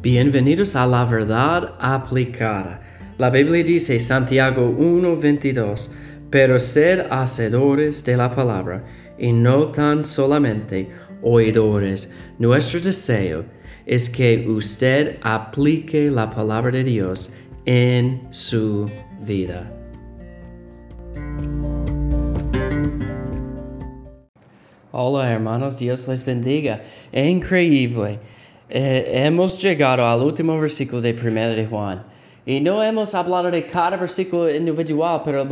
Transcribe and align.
Bienvenidos 0.00 0.76
a 0.76 0.86
la 0.86 1.04
verdad 1.04 1.74
aplicada. 1.80 2.80
La 3.18 3.30
Biblia 3.30 3.64
dice 3.64 3.98
Santiago 3.98 4.70
1:22, 4.70 5.90
pero 6.30 6.60
sed 6.60 7.06
hacedores 7.10 8.04
de 8.04 8.16
la 8.16 8.32
palabra 8.32 8.84
y 9.18 9.32
no 9.32 9.72
tan 9.72 10.04
solamente 10.04 10.88
oidores. 11.20 12.14
Nuestro 12.38 12.78
deseo 12.78 13.44
es 13.86 14.08
que 14.08 14.46
usted 14.48 15.16
aplique 15.20 16.12
la 16.12 16.30
palabra 16.30 16.70
de 16.70 16.84
Dios 16.84 17.32
en 17.64 18.28
su 18.30 18.88
vida. 19.20 19.74
Hola 24.92 25.32
hermanos, 25.32 25.76
Dios 25.76 26.06
les 26.06 26.24
bendiga. 26.24 26.82
Increíble. 27.12 28.20
Eh, 28.70 29.24
hemos 29.24 29.60
llegado 29.62 30.06
al 30.06 30.20
último 30.20 30.60
versículo 30.60 31.00
de 31.00 31.12
1 31.12 31.56
de 31.56 31.66
Juan. 31.66 32.02
Y 32.44 32.60
no 32.60 32.82
hemos 32.82 33.14
hablado 33.14 33.50
de 33.50 33.66
cada 33.66 33.96
versículo 33.96 34.54
individual, 34.54 35.22
pero 35.24 35.46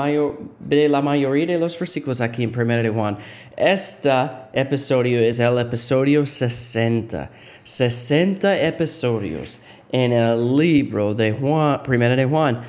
de 0.59 0.89
la 0.89 1.03
mayoría 1.03 1.47
de 1.47 1.59
los 1.59 1.79
versículos 1.79 2.21
aquí 2.21 2.43
en 2.43 2.59
1 2.59 2.83
de 2.83 2.89
Juan. 2.89 3.19
Este 3.57 4.11
episodio 4.53 5.21
es 5.21 5.39
el 5.39 5.59
episodio 5.59 6.25
60. 6.25 7.31
60 7.65 8.61
episodios 8.61 9.61
en 9.93 10.13
el 10.13 10.57
libro 10.57 11.15
de 11.15 11.33
Juan, 11.33 11.81
1 11.87 12.17
de 12.17 12.25
Juan. 12.25 12.61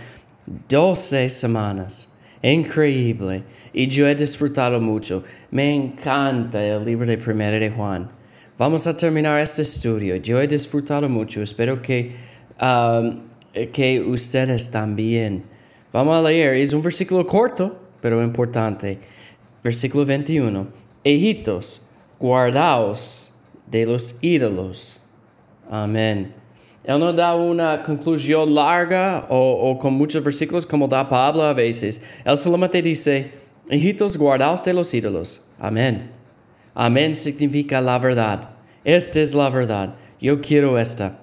12 0.70 1.30
semanas. 1.30 2.08
Increíble. 2.42 3.44
Y 3.74 3.88
yo 3.88 4.08
he 4.08 4.16
disfrutado 4.16 4.80
mucho. 4.80 5.24
Me 5.52 5.74
encanta 5.74 6.64
el 6.66 6.86
libro 6.86 7.06
de 7.06 7.18
Primera 7.18 7.60
de 7.60 7.70
Juan. 7.70 8.17
Vamos 8.58 8.88
a 8.88 8.98
terminar 8.98 9.40
este 9.40 9.62
estudio. 9.62 10.16
Yo 10.16 10.42
he 10.42 10.48
disfrutado 10.48 11.08
mucho. 11.08 11.44
Espero 11.44 11.80
que, 11.80 12.16
um, 12.60 13.22
que 13.72 14.02
ustedes 14.02 14.72
también. 14.72 15.44
Vamos 15.94 16.18
a 16.18 16.28
leer. 16.28 16.56
Es 16.56 16.74
un 16.74 16.82
versículo 16.82 17.28
corto, 17.28 17.78
pero 18.02 18.24
importante. 18.24 18.98
Versículo 19.64 20.06
21. 20.06 20.68
Hijitos, 21.04 21.88
guardaos 22.20 23.32
de 23.68 23.86
los 23.86 24.18
ídolos. 24.22 25.02
Amén. 25.70 26.34
Él 26.84 27.00
no 27.00 27.14
da 27.14 27.36
una 27.36 27.84
conclusión 27.84 28.56
larga 28.56 29.28
o, 29.30 29.70
o, 29.70 29.78
con 29.78 29.94
muchos 29.94 30.24
versículos 30.24 30.66
como 30.66 30.88
da 30.88 31.08
Pablo 31.08 31.44
a 31.44 31.54
veces. 31.54 32.02
Él 32.26 32.36
solamente 32.36 32.82
dice, 32.82 33.34
hijitos, 33.70 34.18
guardaos 34.18 34.64
de 34.64 34.74
los 34.74 34.92
ídolos. 34.96 35.46
Amén. 35.60 36.18
Amén 36.80 37.16
significa 37.16 37.82
la 37.82 37.98
verdad. 37.98 38.57
Esta 38.84 39.22
es 39.22 39.34
la 39.34 39.50
verdad. 39.50 39.96
Yo 40.20 40.42
quiero 40.42 40.78
esta. 40.78 41.20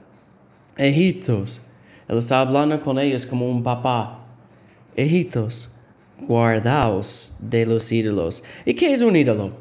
Hijitos. 0.79 1.61
Él 2.09 2.19
está 2.19 2.41
hablando 2.41 2.81
con 2.81 2.99
ellos 2.99 3.27
como 3.27 3.49
un 3.49 3.63
papá. 3.63 4.25
Hijitos, 4.97 5.71
guardaos 6.21 7.37
de 7.41 7.67
los 7.67 7.91
ídolos. 7.91 8.43
¿Y 8.65 8.75
qué 8.75 8.93
es 8.93 9.03
un 9.03 9.17
ídolo? 9.17 9.53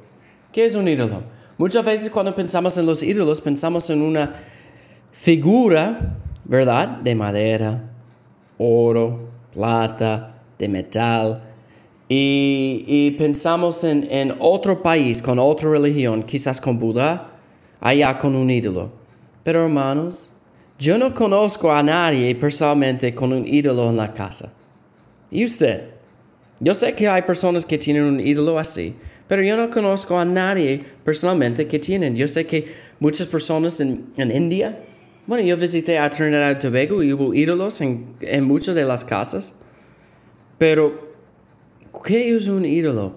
¿Qué 0.52 0.66
es 0.66 0.76
un 0.76 0.88
ídolo? 0.88 1.24
Muchas 1.58 1.86
veces 1.86 2.10
cuando 2.10 2.36
pensamos 2.36 2.78
en 2.78 2.86
los 2.86 3.02
ídolos 3.02 3.42
pensamos 3.42 3.90
en 3.90 4.02
una 4.02 4.34
figura, 5.12 6.18
¿verdad? 6.44 7.00
De 7.00 7.16
madera, 7.16 7.92
oro, 8.58 9.30
plata, 9.54 10.42
de 10.58 10.70
metal. 10.70 11.42
Y, 12.10 13.12
pensamos 13.18 13.84
en, 13.84 14.08
en, 14.12 14.36
otro 14.40 14.84
país, 14.84 15.22
con 15.22 15.40
otra 15.40 15.72
religión, 15.72 16.22
quizás 16.24 16.62
con 16.62 16.78
Buda, 16.78 17.33
allá 17.84 18.18
con 18.18 18.36
un 18.36 18.50
ídolo. 18.50 18.92
Pero 19.44 19.64
hermanos, 19.64 20.32
yo 20.80 20.98
no 20.98 21.14
conozco 21.14 21.72
a 21.72 21.84
nadie 21.84 22.34
personalmente 22.36 23.14
con 23.14 23.34
un 23.34 23.48
ídolo 23.48 23.90
en 23.90 23.98
la 23.98 24.14
casa. 24.14 24.54
¿Y 25.30 25.44
usted? 25.44 25.90
Yo 26.60 26.74
sé 26.74 26.94
que 26.94 27.08
hay 27.08 27.24
personas 27.24 27.66
que 27.66 27.78
tienen 27.78 28.04
un 28.04 28.20
ídolo 28.20 28.58
así, 28.58 28.96
pero 29.28 29.44
yo 29.44 29.58
no 29.58 29.70
conozco 29.70 30.18
a 30.18 30.24
nadie 30.24 30.84
personalmente 31.04 31.68
que 31.68 31.80
tienen. 31.80 32.16
Yo 32.16 32.28
sé 32.28 32.48
que 32.48 32.66
muchas 33.00 33.28
personas 33.28 33.80
en, 33.80 34.06
en 34.18 34.32
India 34.32 34.80
bueno, 35.26 35.46
yo 35.46 35.56
visité 35.56 35.98
a 36.00 36.10
Trinidad 36.10 36.52
y 36.52 36.60
Tobago 36.60 37.02
y 37.02 37.14
hubo 37.14 37.34
ídolos 37.34 37.80
en, 37.80 38.16
en 38.20 38.44
muchas 38.44 38.76
de 38.76 38.84
las 38.84 39.06
casas. 39.06 39.58
Pero, 40.58 41.14
¿qué 42.06 42.36
es 42.36 42.50
un 42.50 42.66
ídolo? 42.66 43.16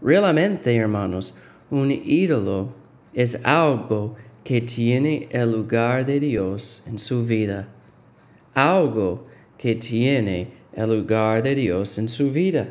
Realmente, 0.00 0.74
hermanos, 0.76 1.34
un 1.70 1.90
ídolo 1.90 2.72
es 3.14 3.44
algo 3.44 4.16
que 4.42 4.60
tiene 4.60 5.28
el 5.30 5.52
lugar 5.52 6.04
de 6.04 6.20
Dios 6.20 6.82
en 6.86 6.98
su 6.98 7.24
vida. 7.24 7.68
Algo 8.52 9.26
que 9.56 9.74
tiene 9.76 10.48
el 10.74 10.98
lugar 10.98 11.42
de 11.42 11.54
Dios 11.54 11.98
en 11.98 12.08
su 12.08 12.30
vida. 12.30 12.68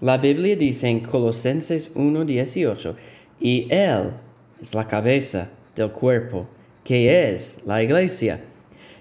La 0.00 0.18
Biblia 0.18 0.56
dice 0.56 0.88
en 0.88 1.00
Colosenses 1.00 1.94
1:18, 1.94 2.94
y 3.40 3.66
Él 3.70 4.12
es 4.60 4.74
la 4.74 4.86
cabeza 4.86 5.50
del 5.74 5.90
cuerpo 5.90 6.46
que 6.84 7.32
es 7.32 7.62
la 7.66 7.82
iglesia, 7.82 8.40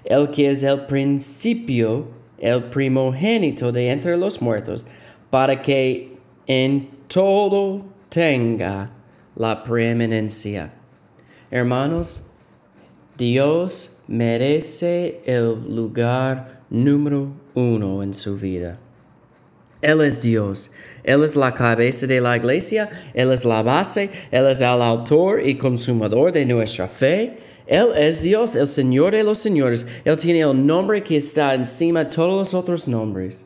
el 0.03 0.31
que 0.31 0.49
es 0.49 0.63
el 0.63 0.81
principio, 0.87 2.07
el 2.39 2.63
primogénito 2.63 3.71
de 3.71 3.91
entre 3.91 4.17
los 4.17 4.41
muertos, 4.41 4.85
para 5.29 5.61
que 5.61 6.17
en 6.47 6.89
todo 7.07 7.85
tenga 8.09 8.89
la 9.35 9.63
preeminencia. 9.63 10.73
Hermanos, 11.51 12.23
Dios 13.17 13.97
merece 14.07 15.21
el 15.25 15.73
lugar 15.73 16.61
número 16.69 17.31
uno 17.53 18.03
en 18.03 18.13
su 18.13 18.35
vida. 18.35 18.79
Él 19.81 20.01
es 20.01 20.21
Dios. 20.21 20.71
Él 21.03 21.23
es 21.23 21.35
la 21.35 21.53
cabeza 21.53 22.07
de 22.07 22.19
la 22.19 22.35
iglesia. 22.35 22.89
Él 23.13 23.31
es 23.31 23.45
la 23.45 23.61
base. 23.61 24.09
Él 24.31 24.47
es 24.47 24.59
el 24.61 24.81
autor 24.81 25.45
y 25.45 25.55
consumador 25.55 26.31
de 26.31 26.45
nuestra 26.45 26.87
fe. 26.87 27.37
Él 27.67 27.89
es 27.95 28.21
Dios, 28.21 28.55
el 28.55 28.67
Señor 28.67 29.13
de 29.13 29.23
los 29.23 29.37
señores. 29.37 29.85
Él 30.03 30.17
tiene 30.17 30.41
el 30.41 30.65
nombre 30.65 31.03
que 31.03 31.17
está 31.17 31.53
encima 31.53 32.03
de 32.03 32.11
todos 32.11 32.33
los 32.33 32.53
otros 32.53 32.87
nombres. 32.87 33.45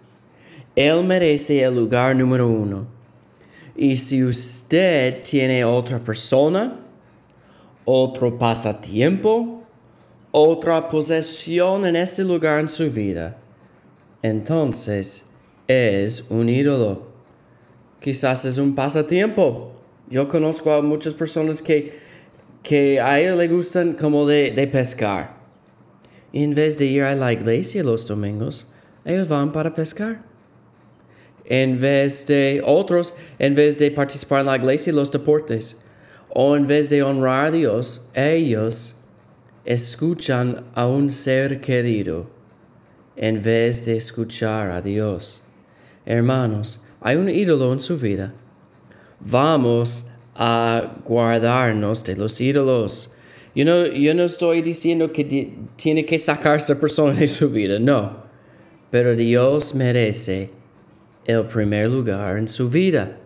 Él 0.75 1.03
merece 1.03 1.61
el 1.61 1.75
lugar 1.75 2.15
número 2.15 2.47
uno. 2.47 2.87
Y 3.75 3.97
si 3.97 4.23
usted 4.23 5.21
tiene 5.23 5.63
otra 5.65 5.99
persona, 5.99 6.79
otro 7.91 8.37
pasatiempo, 8.37 9.63
otra 10.31 10.87
posesión 10.87 11.85
en 11.85 11.95
este 11.95 12.23
lugar 12.23 12.59
en 12.59 12.69
su 12.69 12.89
vida, 12.91 13.37
entonces 14.21 15.25
es 15.67 16.25
un 16.29 16.49
ídolo. 16.49 17.09
Quizás 17.99 18.45
es 18.45 18.57
un 18.57 18.75
pasatiempo. 18.75 19.73
Yo 20.09 20.27
conozco 20.27 20.71
a 20.71 20.81
muchas 20.81 21.13
personas 21.13 21.61
que 21.61 22.09
que 22.63 22.99
a 22.99 23.19
ellos 23.19 23.37
les 23.37 23.49
gustan 23.49 23.93
como 23.93 24.25
de, 24.25 24.51
de 24.51 24.67
pescar. 24.67 25.37
Y 26.31 26.43
en 26.43 26.53
vez 26.53 26.77
de 26.77 26.85
ir 26.85 27.03
a 27.03 27.15
la 27.15 27.33
iglesia 27.33 27.83
los 27.83 28.05
domingos, 28.05 28.67
ellos 29.05 29.27
van 29.27 29.51
para 29.51 29.73
pescar. 29.73 30.23
En 31.45 31.79
vez 31.79 32.27
de 32.27 32.61
otros, 32.63 33.13
en 33.39 33.55
vez 33.55 33.77
de 33.77 33.89
participar 33.89 34.41
en 34.41 34.45
la 34.47 34.57
iglesia, 34.57 34.93
los 34.93 35.11
deportes. 35.11 35.77
O 36.29 36.55
en 36.55 36.67
vez 36.67 36.89
de 36.89 37.03
honrar 37.03 37.47
a 37.47 37.51
Dios, 37.51 38.09
ellos 38.13 38.95
escuchan 39.65 40.63
a 40.73 40.87
un 40.87 41.09
ser 41.09 41.61
querido 41.61 42.27
en 43.15 43.41
vez 43.41 43.85
de 43.85 43.97
escuchar 43.97 44.71
a 44.71 44.81
Dios. 44.81 45.43
Hermanos, 46.05 46.83
hay 47.01 47.17
un 47.17 47.29
ídolo 47.29 47.73
en 47.73 47.79
su 47.79 47.97
vida. 47.97 48.33
Vamos 49.19 50.05
a 50.35 50.95
guardarnos 51.03 52.03
de 52.03 52.15
los 52.15 52.39
ídolos. 52.39 53.11
Yo 53.53 53.65
no, 53.65 53.85
yo 53.87 54.13
no 54.13 54.23
estoy 54.23 54.61
diciendo 54.61 55.11
que 55.11 55.53
tiene 55.75 56.05
que 56.05 56.17
sacar 56.17 56.55
esta 56.55 56.79
persona 56.79 57.13
de 57.13 57.27
su 57.27 57.49
vida, 57.49 57.77
no. 57.77 58.23
Pero 58.89 59.15
Dios 59.15 59.75
merece 59.75 60.51
el 61.25 61.45
primer 61.45 61.89
lugar 61.89 62.37
en 62.37 62.47
su 62.47 62.69
vida. 62.69 63.17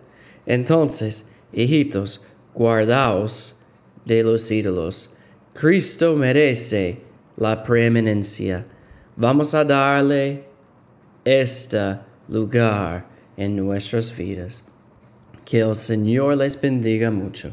Entonces, 0.45 1.29
hijitos, 1.53 2.25
guardaos 2.53 3.55
de 4.05 4.23
los 4.23 4.49
ídolos. 4.51 5.09
Cristo 5.53 6.15
merece 6.15 6.99
la 7.37 7.63
preeminencia. 7.63 8.65
Vamos 9.15 9.53
a 9.53 9.63
darle 9.63 10.45
este 11.23 11.99
lugar 12.27 13.07
en 13.37 13.55
nuestras 13.55 14.15
vidas. 14.17 14.63
Que 15.45 15.59
el 15.59 15.75
Señor 15.75 16.37
les 16.37 16.59
bendiga 16.59 17.11
mucho. 17.11 17.51